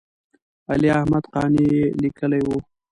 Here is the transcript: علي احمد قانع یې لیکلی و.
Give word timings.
علي 0.71 0.89
احمد 0.99 1.23
قانع 1.33 1.61
یې 1.73 1.83
لیکلی 2.01 2.41
و. 2.45 2.49